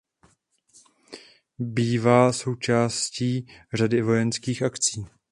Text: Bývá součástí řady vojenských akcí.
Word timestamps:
Bývá 1.59 2.33
součástí 2.33 3.47
řady 3.73 4.01
vojenských 4.01 4.61
akcí. 4.63 5.05